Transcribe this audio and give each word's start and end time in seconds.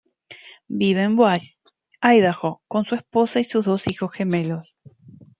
Vive 0.79 1.03
en 1.03 1.11
Boise, 1.15 1.57
Idaho 2.01 2.63
con 2.67 2.85
su 2.85 2.95
esposa 2.95 3.39
y 3.39 3.43
sus 3.43 3.63
dos 3.63 3.87
hijos 3.87 4.11
gemelos. 4.11 4.75